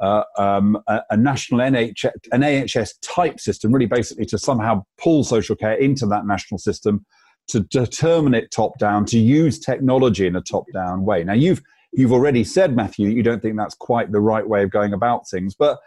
[0.00, 5.56] uh, um, a, a, national NHS, an type system, really basically to somehow pull social
[5.56, 7.04] care into that national system,
[7.48, 11.24] to determine it top down, to use technology in a top down way.
[11.24, 14.70] Now, you've you've already said, Matthew, you don't think that's quite the right way of
[14.70, 15.78] going about things, but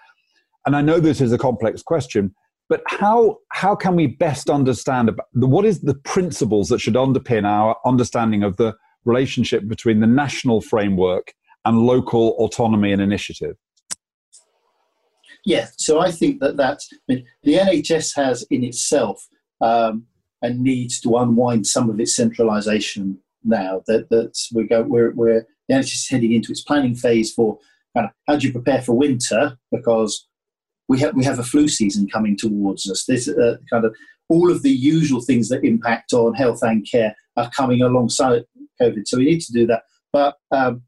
[0.65, 2.35] and I know this is a complex question,
[2.69, 7.45] but how how can we best understand about what is the principles that should underpin
[7.45, 11.33] our understanding of the relationship between the national framework
[11.65, 13.55] and local autonomy and initiative?
[15.45, 19.27] Yeah, so I think that that I mean, the NHS has in itself
[19.61, 20.05] um,
[20.41, 23.81] and needs to unwind some of its centralisation now.
[23.87, 27.57] That that we go we're, we're the NHS is heading into its planning phase for
[27.95, 30.27] how do you prepare for winter because
[30.87, 33.05] we have we have a flu season coming towards us.
[33.05, 33.95] This uh, kind of
[34.29, 38.43] all of the usual things that impact on health and care are coming alongside
[38.81, 39.07] COVID.
[39.07, 40.83] So we need to do that, but um,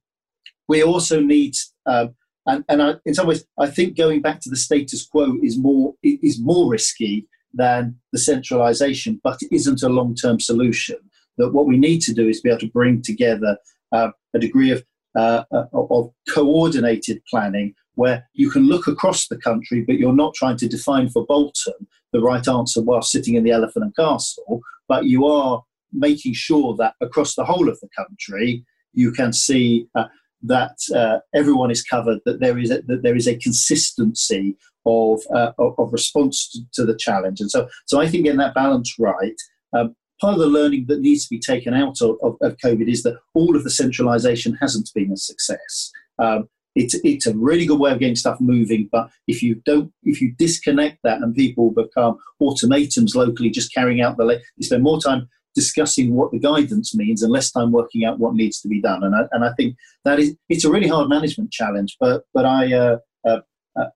[0.68, 1.54] we also need
[1.86, 5.38] um, and, and I, in some ways, I think going back to the status quo
[5.42, 10.98] is more is more risky than the centralisation, but it isn't a long term solution.
[11.38, 13.58] That what we need to do is be able to bring together
[13.92, 14.84] uh, a degree of
[15.16, 20.34] uh, uh, of coordinated planning where you can look across the country, but you're not
[20.34, 21.74] trying to define for Bolton
[22.12, 26.76] the right answer while sitting in the Elephant and Castle, but you are making sure
[26.78, 30.06] that across the whole of the country you can see uh,
[30.44, 35.22] that uh, everyone is covered, that there is a, that there is a consistency of,
[35.34, 37.40] uh, of, response to, to, the challenge.
[37.40, 39.36] And so, so I think getting that balance right,
[39.74, 42.90] um, part of the learning that needs to be taken out of, of, of COVID
[42.90, 45.92] is that all of the centralisation hasn't been a success.
[46.20, 49.94] Um, it's, it's a really good way of getting stuff moving, but if you don't,
[50.04, 54.84] if you disconnect that and people become automatons locally, just carrying out the, you spend
[54.84, 58.68] more time discussing what the guidance means and less time working out what needs to
[58.68, 59.04] be done.
[59.04, 61.98] And I, and I think that is it's a really hard management challenge.
[62.00, 63.42] But but I uh, uh,
[63.80, 63.90] uh,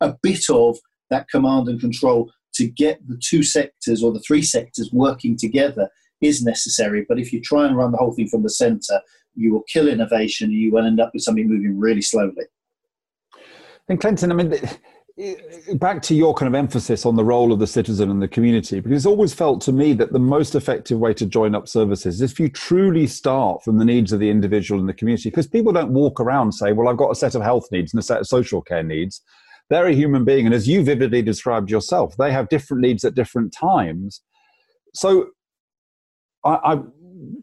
[0.00, 0.78] a bit of
[1.10, 5.88] that command and control to get the two sectors or the three sectors working together
[6.20, 7.06] is necessary.
[7.08, 9.00] But if you try and run the whole thing from the centre,
[9.34, 10.46] you will kill innovation.
[10.50, 12.44] and You will end up with something moving really slowly.
[13.88, 14.50] And Clenton, I mean,
[15.74, 18.80] back to your kind of emphasis on the role of the citizen and the community,
[18.80, 22.20] because it's always felt to me that the most effective way to join up services
[22.20, 25.46] is if you truly start from the needs of the individual and the community, because
[25.46, 28.00] people don't walk around and say, well, I've got a set of health needs and
[28.00, 29.20] a set of social care needs.
[29.68, 30.46] They're a human being.
[30.46, 34.22] And as you vividly described yourself, they have different needs at different times.
[34.94, 35.28] so
[36.44, 36.80] I, I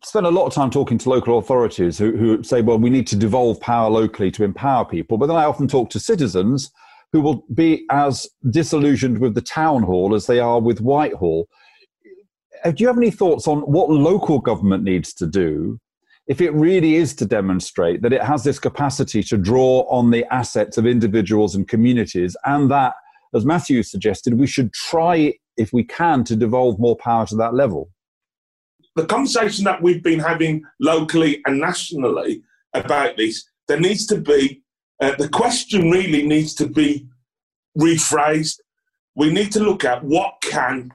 [0.04, 3.08] spend a lot of time talking to local authorities who, who say, well, we need
[3.08, 5.18] to devolve power locally to empower people.
[5.18, 6.72] But then I often talk to citizens
[7.14, 11.48] who will be as disillusioned with the town hall as they are with Whitehall.
[12.64, 15.80] Uh, do you have any thoughts on what local government needs to do
[16.28, 20.26] if it really is to demonstrate that it has this capacity to draw on the
[20.34, 22.94] assets of individuals and communities, and that,
[23.34, 27.54] as Matthew suggested, we should try, if we can, to devolve more power to that
[27.54, 27.90] level?
[28.96, 32.42] The conversation that we've been having locally and nationally
[32.74, 34.64] about this, there needs to be,
[35.02, 37.08] uh, the question really needs to be
[37.78, 38.60] rephrased.
[39.16, 40.94] We need to look at what can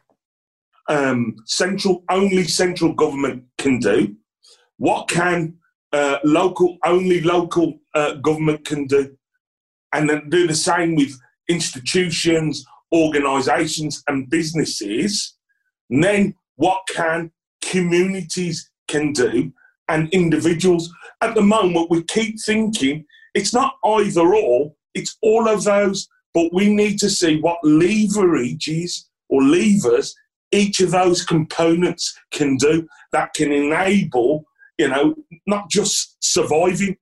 [0.89, 4.17] um, central, only central government can do
[4.83, 5.55] what can
[5.93, 9.17] uh, local, only local uh, government can do?
[9.93, 11.17] And then do the same with
[11.49, 15.37] institutions, organisations, and businesses.
[15.89, 17.31] And then what can
[17.63, 19.53] communities can do
[19.89, 20.93] and individuals?
[21.21, 23.05] At the moment, we keep thinking
[23.35, 29.05] it's not either or, it's all of those, but we need to see what leverages
[29.29, 30.15] or levers
[30.51, 34.45] each of those components can do that can enable
[34.79, 35.15] you know,
[35.47, 36.97] not just surviving.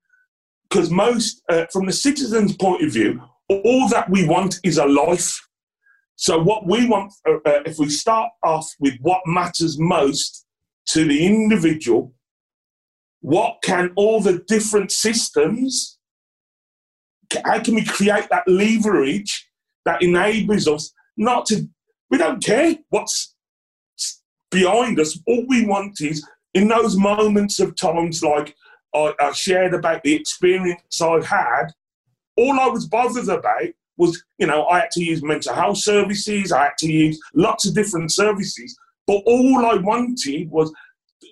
[0.69, 4.87] Because most, uh, from the citizen's point of view, all that we want is a
[4.87, 5.41] life.
[6.15, 10.47] So, what we want, uh, uh, if we start off with what matters most
[10.89, 12.13] to the individual,
[13.21, 15.99] what can all the different systems,
[17.45, 19.49] how can we create that leverage
[19.85, 21.69] that enables us not to,
[22.11, 23.35] we don't care what's
[24.51, 25.19] behind us.
[25.27, 28.55] All we want is in those moments of times like
[28.95, 31.69] I, I shared about the experience I had,
[32.37, 36.53] all I was bothered about was, you know, I had to use mental health services,
[36.53, 40.73] I had to use lots of different services, but all I wanted was,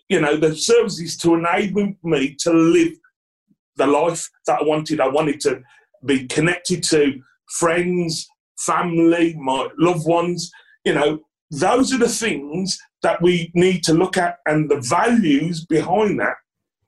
[0.08, 2.92] you know, the services to enable me to live
[3.76, 5.00] the life that I wanted.
[5.00, 5.62] I wanted to
[6.04, 7.20] be connected to
[7.58, 10.50] friends, family, my loved ones.
[10.84, 15.64] You know, those are the things that we need to look at, and the values
[15.64, 16.34] behind that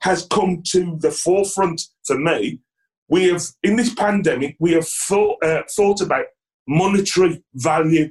[0.01, 2.61] has come to the forefront for me.
[3.09, 6.27] We have, in this pandemic, we have thought, uh, thought about
[6.67, 8.11] monetary value.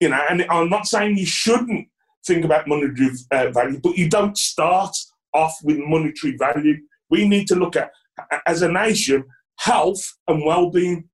[0.00, 1.88] You know, and I'm not saying you shouldn't
[2.26, 4.96] think about monetary uh, value, but you don't start
[5.34, 6.76] off with monetary value.
[7.08, 7.90] We need to look at,
[8.46, 9.24] as a nation,
[9.60, 11.08] health and well-being.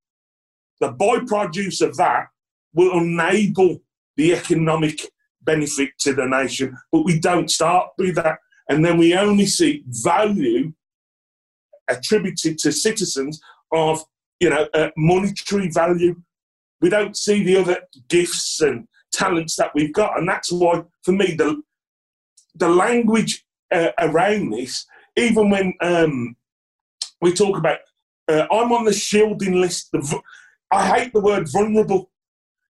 [0.81, 2.27] The byproduce of that
[2.75, 3.83] will enable
[4.17, 5.11] the economic
[5.43, 8.39] benefit to the nation, but we don't start with that.
[8.69, 10.73] And then we only see value
[11.89, 13.41] attributed to citizens
[13.73, 14.05] of,
[14.41, 16.17] you know, uh, monetary value.
[16.81, 17.79] We don't see the other
[18.09, 20.19] gifts and talents that we've got.
[20.19, 21.63] And that's why, for me, the,
[22.55, 24.85] the language uh, around this,
[25.17, 26.37] even when um,
[27.21, 27.79] we talk about,
[28.29, 29.91] uh, I'm on the shielding list.
[29.95, 30.15] Of,
[30.73, 32.11] I hate the word vulnerable,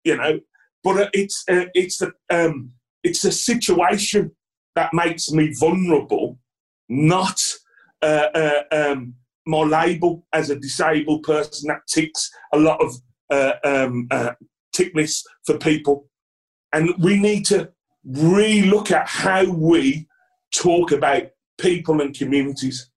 [0.04, 0.40] you know,
[0.84, 2.72] but uh, it's uh, it's a um,
[3.04, 4.32] it's a situation
[4.76, 6.40] that makes me vulnerable,
[6.88, 7.40] not
[8.02, 12.96] uh, uh, um, my label as a disabled person that ticks a lot of
[13.30, 14.08] uh, um,
[14.74, 16.10] tick lists for people,
[16.74, 17.72] and we need to
[18.06, 20.08] re-look at how we
[20.54, 21.24] talk about
[21.60, 22.91] people and communities.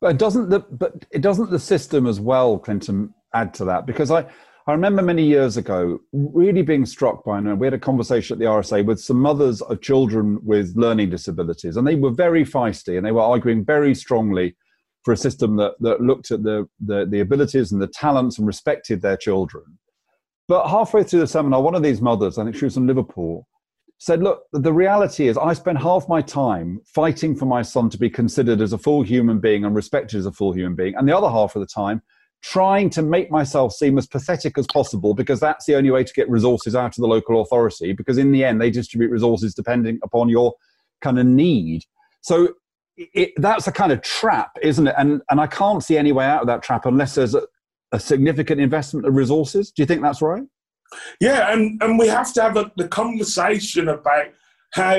[0.00, 3.86] But doesn't the but it doesn't the system as well, Clenton, add to that?
[3.86, 4.26] Because I
[4.66, 8.38] I remember many years ago really being struck by, and we had a conversation at
[8.38, 12.96] the RSA with some mothers of children with learning disabilities, and they were very feisty
[12.96, 14.56] and they were arguing very strongly
[15.04, 18.46] for a system that, that looked at the, the, the abilities and the talents and
[18.46, 19.78] respected their children.
[20.48, 23.46] But halfway through the seminar, one of these mothers, I think she was from Liverpool,
[23.98, 27.98] said, Look, the reality is I spend half my time fighting for my son to
[27.98, 31.08] be considered as a full human being and respected as a full human being, and
[31.08, 32.00] the other half of the time,
[32.40, 36.12] trying to make myself seem as pathetic as possible because that's the only way to
[36.12, 39.98] get resources out of the local authority because in the end they distribute resources depending
[40.04, 40.54] upon your
[41.00, 41.82] kind of need.
[42.20, 42.54] So
[42.96, 44.94] it, that's a kind of trap isn't it?
[44.96, 47.42] And and i can't see any way out of that trap unless there's a,
[47.90, 49.72] a significant investment of resources.
[49.72, 50.44] Do you think that's right
[51.20, 54.26] yeah and and we have to have a, the conversation about
[54.72, 54.96] how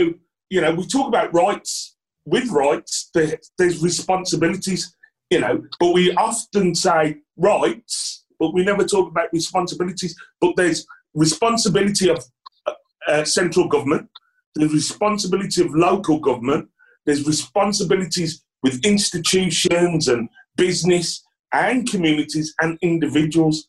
[0.50, 4.96] you know we talk about rights with rights there's responsibilities
[5.30, 10.16] you know, but we often say rights, but we never talk about responsibilities.
[10.42, 12.24] But there's responsibility of
[12.66, 12.74] uh,
[13.08, 14.10] uh, central government,
[14.56, 16.70] there's responsibility of local government,
[17.06, 20.28] there's responsibilities with institutions and
[20.58, 21.24] business
[21.54, 23.68] and communities and individuals.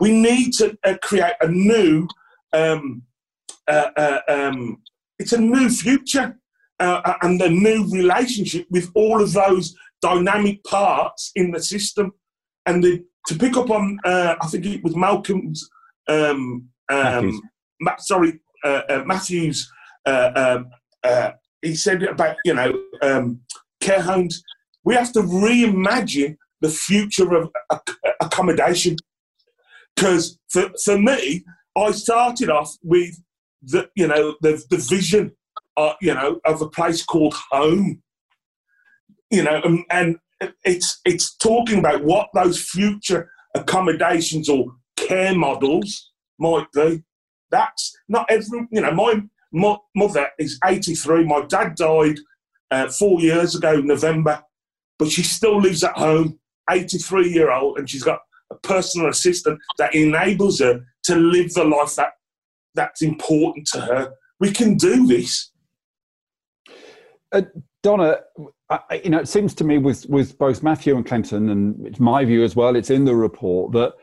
[0.00, 2.08] We need to uh, create a new
[2.52, 3.02] um,
[3.66, 4.78] uh, uh um,
[5.18, 6.38] it's a new future
[6.80, 12.12] uh, and a new relationship with all of those dynamic parts in the system.
[12.66, 15.68] And the, to pick up on, uh, I think it was Malcolm's,
[16.08, 17.40] um, um,
[17.80, 19.70] Ma- sorry, uh, uh Matthew's,
[20.06, 20.70] uh, um,
[21.04, 21.32] uh,
[21.62, 22.72] he said about, you know,
[23.02, 23.40] um,
[23.80, 24.42] care homes.
[24.84, 27.50] We have to reimagine the future of
[28.20, 28.96] accommodation.
[29.98, 31.44] Because for, for me,
[31.76, 33.20] I started off with
[33.62, 35.32] the, you know, the, the vision,
[35.76, 38.02] uh, you know, of a place called home
[39.30, 40.16] you know, and, and
[40.64, 47.02] it's it's talking about what those future accommodations or care models might be.
[47.50, 49.22] That's not every, you know, my,
[49.52, 51.24] my mother is 83.
[51.24, 52.18] My dad died
[52.70, 54.42] uh, four years ago, November,
[54.98, 56.38] but she still lives at home,
[56.70, 58.20] 83 year old, and she's got
[58.50, 62.12] a personal assistant that enables her to live the life that
[62.74, 64.12] that's important to her.
[64.40, 65.50] We can do this.
[67.32, 67.42] Uh,
[67.82, 68.18] Donna,
[68.70, 72.00] I, you know, it seems to me with, with both Matthew and Clenton, and it's
[72.00, 73.94] my view as well, it's in the report that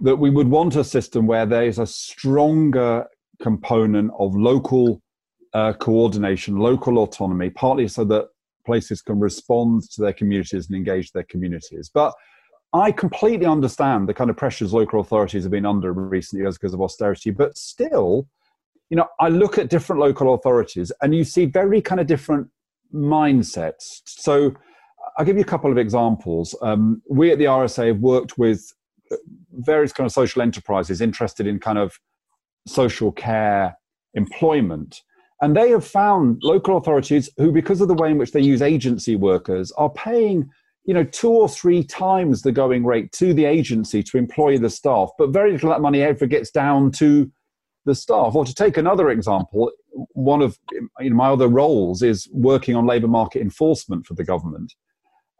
[0.00, 3.06] that we would want a system where there is a stronger
[3.42, 5.02] component of local
[5.54, 8.28] uh, coordination, local autonomy, partly so that
[8.64, 11.90] places can respond to their communities and engage their communities.
[11.92, 12.14] But
[12.74, 16.56] I completely understand the kind of pressures local authorities have been under in recent years
[16.56, 18.28] because of austerity, but still,
[18.88, 22.48] you know, I look at different local authorities and you see very kind of different
[22.94, 24.00] mindsets.
[24.06, 24.54] So
[25.18, 26.54] I'll give you a couple of examples.
[26.62, 28.72] Um, we at the RSA have worked with
[29.52, 31.98] various kind of social enterprises interested in kind of
[32.66, 33.76] social care
[34.14, 35.02] employment.
[35.42, 38.62] And they have found local authorities who, because of the way in which they use
[38.62, 40.48] agency workers, are paying
[40.84, 44.70] you know two or three times the going rate to the agency to employ the
[44.70, 47.30] staff, but very little of that money ever gets down to
[47.84, 48.34] the staff.
[48.34, 49.70] Or to take another example,
[50.12, 54.24] one of you know, my other roles is working on labour market enforcement for the
[54.24, 54.72] government.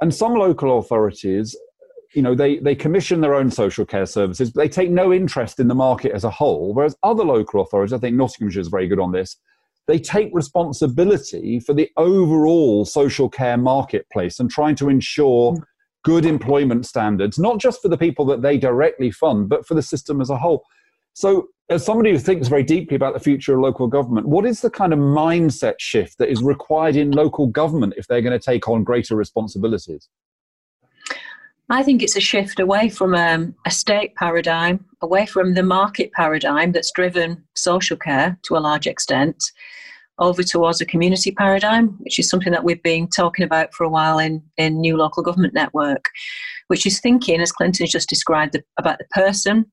[0.01, 1.57] And some local authorities,
[2.14, 5.61] you know, they, they commission their own social care services, but they take no interest
[5.61, 6.74] in the market as a whole.
[6.74, 9.36] Whereas other local authorities, I think Nottinghamshire is very good on this,
[9.93, 15.62] they take responsibility for the overall social care marketplace and trying to ensure mm.
[16.03, 19.82] good employment standards, not just for the people that they directly fund, but for the
[19.82, 20.64] system as a whole.
[21.12, 24.62] So, as somebody who thinks very deeply about the future of local government, what is
[24.62, 28.45] the kind of mindset shift that is required in local government if they're going to
[28.45, 30.09] take on greater responsibilities?
[31.71, 36.13] I think it's a shift away from um, a state paradigm, away from the market
[36.13, 39.43] paradigm that's driven social care to a large extent,
[40.19, 43.89] over towards a community paradigm, which is something that we've been talking about for a
[43.89, 46.05] while in, in New Local Government Network,
[46.69, 49.67] which is thinking, as Clenton has just described, about the person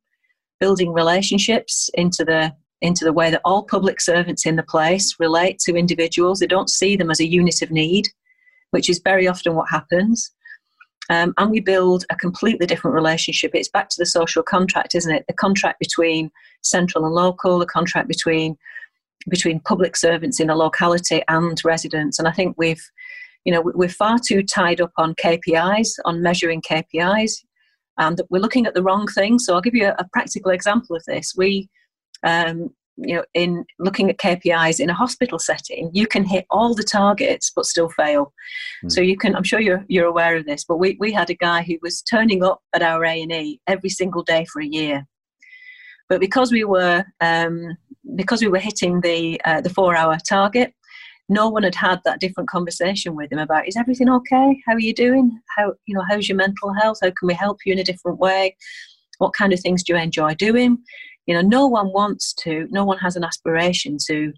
[0.59, 5.59] building relationships into the into the way that all public servants in the place relate
[5.59, 6.39] to individuals.
[6.39, 8.07] They don't see them as a unit of need,
[8.71, 10.31] which is very often what happens.
[11.09, 13.51] Um, and we build a completely different relationship.
[13.53, 15.25] It's back to the social contract, isn't it?
[15.27, 16.31] The contract between
[16.61, 18.57] central and local, the contract between
[19.27, 22.19] between public servants in a locality and residents.
[22.19, 22.81] And I think we've,
[23.43, 27.43] you know, we're far too tied up on KPIs, on measuring KPIs
[27.99, 29.37] and we're looking at the wrong thing.
[29.37, 31.33] So I'll give you a, a practical example of this.
[31.37, 31.69] We,
[32.23, 32.69] um,
[33.01, 36.83] you know, in looking at KPIs in a hospital setting, you can hit all the
[36.83, 38.33] targets but still fail.
[38.83, 38.91] Mm.
[38.91, 41.35] So you can, I'm sure you're you're aware of this, but we we had a
[41.35, 44.65] guy who was turning up at our A and E every single day for a
[44.65, 45.05] year,
[46.09, 47.77] but because we were um,
[48.15, 50.73] because we were hitting the uh, the four hour target,
[51.29, 54.61] no one had had that different conversation with him about is everything okay?
[54.65, 55.39] How are you doing?
[55.55, 56.99] How you know how's your mental health?
[57.01, 58.55] How can we help you in a different way?
[59.19, 60.79] What kind of things do you enjoy doing
[61.29, 64.33] you know no one wants to no one has an aspiration to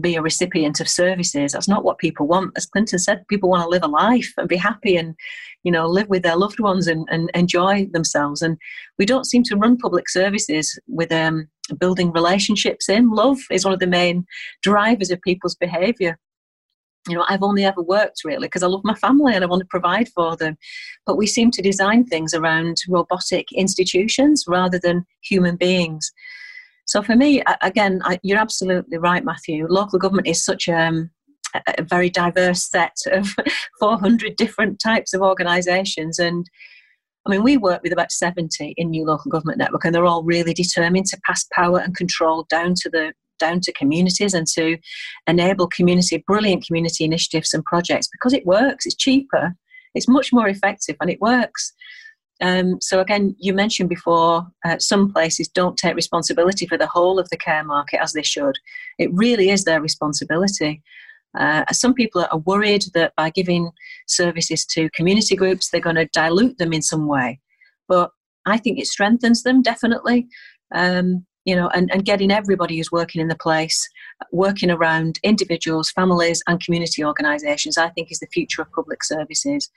[0.00, 3.62] be a recipient of services that's not what people want as Clenton said people want
[3.62, 5.14] to live a life and be happy and
[5.62, 8.56] you know live with their loved ones and, and enjoy themselves and
[8.98, 11.46] we don't seem to run public services with um,
[11.78, 13.10] building relationships in.
[13.10, 14.26] Love is one of the main
[14.62, 16.18] drivers of people's behaviour.
[17.08, 19.60] You know, I've only ever worked really because I love my family and I want
[19.60, 20.56] to provide for them.
[21.06, 26.10] But we seem to design things around robotic institutions rather than human beings.
[26.86, 29.66] So for me, again, I, you're absolutely right, Matthew.
[29.68, 31.10] Local government is such um,
[31.54, 33.34] a, a very diverse set of
[33.80, 36.48] 400 different types of organisations, and
[37.26, 40.22] I mean, we work with about 70 in New Local Government Network, and they're all
[40.22, 44.76] really determined to pass power and control down to the down to communities and to
[45.26, 48.86] enable community, brilliant community initiatives and projects because it works.
[48.86, 49.54] It's cheaper,
[49.94, 51.72] it's much more effective, and it works.
[52.40, 57.18] Um, so again, you mentioned before, uh, some places don't take responsibility for the whole
[57.18, 58.58] of the care market as they should.
[58.98, 60.82] It really is their responsibility.
[61.38, 63.70] Uh, some people are worried that by giving
[64.06, 67.40] services to community groups, they're going to dilute them in some way.
[67.88, 68.10] But
[68.46, 70.28] I think it strengthens them definitely.
[70.74, 73.88] Um, you know, and, and getting everybody who's working in the place,
[74.32, 79.70] working around individuals, families, and community organisations, I think is the future of public services.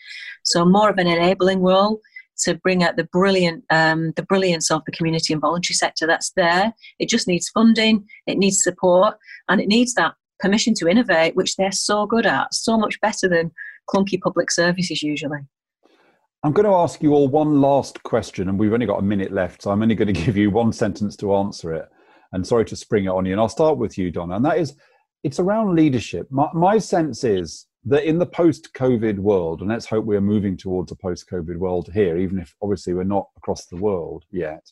[0.43, 1.99] So more of an enabling role
[2.43, 6.32] to bring out the brilliant, um, the brilliance of the community and voluntary sector that's
[6.36, 6.74] there.
[6.99, 9.15] It just needs funding, it needs support,
[9.49, 13.28] and it needs that permission to innovate, which they're so good at, so much better
[13.28, 13.51] than
[13.89, 15.39] clunky public services usually.
[16.43, 19.31] I'm going to ask you all one last question, and we've only got a minute
[19.31, 21.89] left, so I'm only going to give you one sentence to answer it.
[22.31, 23.31] And sorry to spring it on you.
[23.31, 24.35] And I'll start with you, Donna.
[24.35, 24.75] And that is,
[25.23, 26.27] it's around leadership.
[26.29, 30.91] My, my sense is that in the post-COVID world, and let's hope we're moving towards
[30.91, 34.71] a post-COVID world here, even if obviously we're not across the world yet,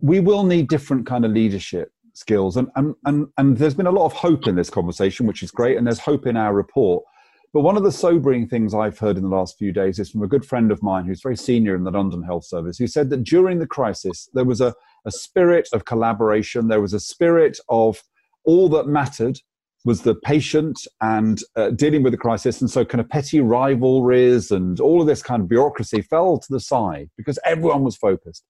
[0.00, 2.56] we will need different kind of leadership skills.
[2.56, 5.50] And, and, and, and there's been a lot of hope in this conversation, which is
[5.50, 5.76] great.
[5.76, 7.04] And there's hope in our report.
[7.52, 10.22] But one of the sobering things I've heard in the last few days is from
[10.22, 13.10] a good friend of mine who's very senior in the London Health Service, who said
[13.10, 14.74] that during the crisis, there was a,
[15.04, 18.02] a spirit of collaboration, there was a spirit of
[18.44, 19.38] all that mattered
[19.84, 22.60] was the patient and uh, dealing with the crisis.
[22.60, 26.52] And so, kind of petty rivalries and all of this kind of bureaucracy fell to
[26.52, 28.44] the side because everyone was focused.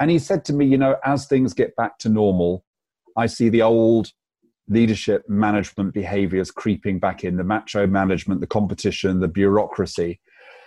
[0.00, 2.64] And he said to me, you know, as things get back to normal,
[3.16, 4.10] I see the old
[4.68, 10.20] leadership management behaviors creeping back in the macho management, the competition, the bureaucracy.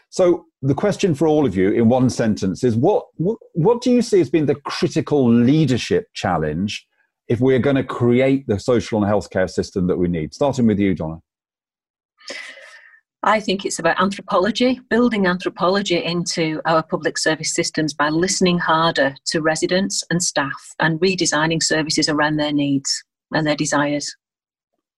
[0.09, 3.91] So the question for all of you in one sentence is what, what, what do
[3.91, 6.87] you see as being the critical leadership challenge
[7.27, 10.33] if we're going to create the social and healthcare system that we need?
[10.33, 11.21] Starting with you, Donna.
[13.23, 19.15] I think it's about anthropology, building anthropology into our public service systems by listening harder
[19.25, 23.03] to residents and staff and redesigning services around their needs
[23.33, 24.15] and their desires.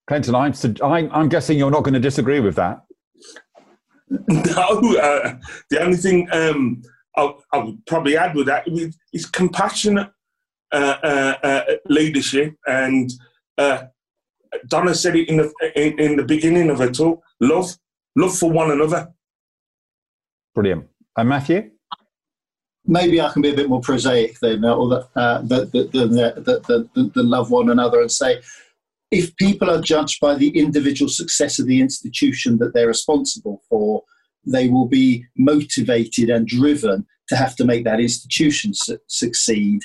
[0.10, 2.82] Clenton, I'm, I'm guessing you're not going to disagree with that.
[4.10, 5.36] No, uh,
[5.70, 6.82] the only thing um,
[7.16, 8.68] I, I, would probably add with that
[9.14, 10.10] is compassionate
[10.72, 12.56] uh, uh, uh, leadership.
[12.66, 13.12] And
[13.58, 13.84] uh,
[14.68, 17.78] Donna said it in the, in, in the beginning of her talk love,
[18.16, 19.10] love for one another.
[20.56, 20.88] Brilliant.
[21.16, 21.70] And Matthew?
[22.90, 27.70] Maybe I can be a bit more prosaic then, or the, uh, the, love one
[27.70, 28.42] another and say,
[29.12, 34.04] if people are judged by the individual success of the institution that they're responsible for,
[34.46, 39.82] they will be motivated and driven to have to make that institution su- succeed,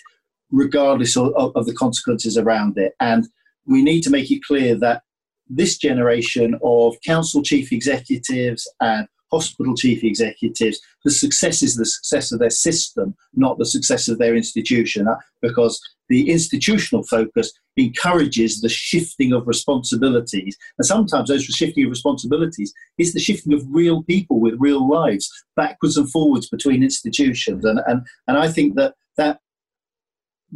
[0.51, 2.95] regardless of, of the consequences around it.
[3.01, 3.27] And
[3.67, 5.03] we need to make it clear that
[5.49, 12.32] this generation of council chief executives and hospital chief executives, the success is the success
[12.32, 18.61] of their system, not the success of their institution, uh, because the institutional focus encourages
[18.61, 20.57] the shifting of responsibilities.
[20.78, 25.30] And sometimes those shifting of responsibilities is the shifting of real people with real lives
[25.57, 27.64] backwards and forwards between institutions.
[27.64, 29.41] And, and, and I think that that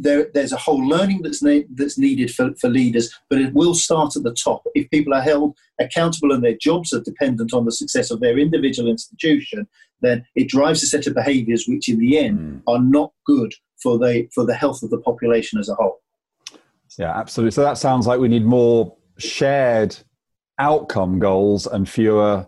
[0.01, 3.73] there, there's a whole learning that's, ne- that's needed for, for leaders, but it will
[3.73, 4.63] start at the top.
[4.73, 8.37] If people are held accountable and their jobs are dependent on the success of their
[8.37, 9.67] individual institution,
[10.01, 12.61] then it drives a set of behaviours which, in the end, mm.
[12.67, 16.01] are not good for the for the health of the population as a whole.
[16.97, 17.51] Yeah, absolutely.
[17.51, 19.95] So that sounds like we need more shared
[20.57, 22.47] outcome goals and fewer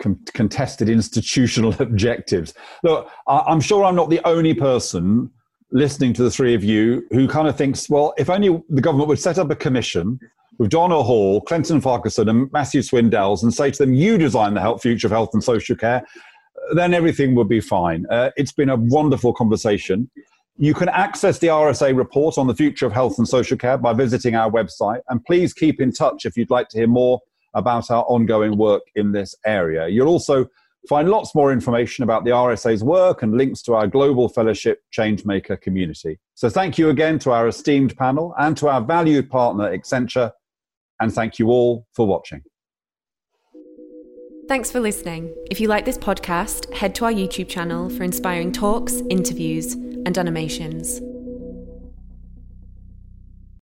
[0.00, 2.54] com- contested institutional objectives.
[2.82, 5.30] Look, I- I'm sure I'm not the only person
[5.70, 9.08] listening to the three of you who kind of thinks, well, if only the government
[9.08, 10.18] would set up a commission
[10.58, 14.60] with Donna Hall, Clenton Farquharson, and Matthew Swindells and say to them, you design the
[14.60, 16.04] health, future of health and social care,
[16.74, 18.06] then everything would be fine.
[18.10, 20.10] Uh, it's been a wonderful conversation.
[20.56, 23.92] You can access the RSA report on the future of health and social care by
[23.92, 25.00] visiting our website.
[25.08, 27.20] And please keep in touch if you'd like to hear more
[27.54, 29.86] about our ongoing work in this area.
[29.88, 30.46] You'll also
[30.88, 35.60] Find lots more information about the RSA's work and links to our global fellowship Changemaker
[35.60, 36.18] community.
[36.34, 40.32] So thank you again to our esteemed panel and to our valued partner Accenture,
[41.00, 42.42] and thank you all for watching.
[44.48, 45.34] Thanks for listening.
[45.50, 50.16] If you like this podcast, head to our YouTube channel for inspiring talks, interviews, and
[50.16, 51.02] animations.